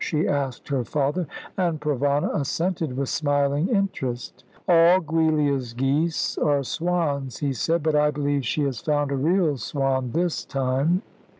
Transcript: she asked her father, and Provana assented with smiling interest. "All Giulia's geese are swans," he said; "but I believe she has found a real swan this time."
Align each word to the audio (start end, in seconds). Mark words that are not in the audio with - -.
she 0.03 0.27
asked 0.27 0.69
her 0.69 0.83
father, 0.83 1.27
and 1.55 1.79
Provana 1.79 2.33
assented 2.35 2.97
with 2.97 3.07
smiling 3.07 3.67
interest. 3.67 4.43
"All 4.67 4.99
Giulia's 4.99 5.73
geese 5.75 6.39
are 6.39 6.63
swans," 6.63 7.37
he 7.37 7.53
said; 7.53 7.83
"but 7.83 7.93
I 7.95 8.09
believe 8.09 8.43
she 8.43 8.63
has 8.63 8.81
found 8.81 9.11
a 9.11 9.15
real 9.15 9.57
swan 9.57 10.09
this 10.13 10.43
time." 10.43 11.03